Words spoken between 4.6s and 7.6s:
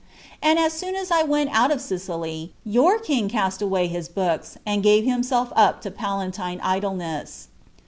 and gave himself sp to palatine* idleuess.